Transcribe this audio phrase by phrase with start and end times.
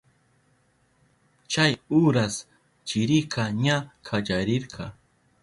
[1.51, 2.35] Chay uras
[2.87, 3.77] chirika ña
[4.07, 4.83] kallarirka.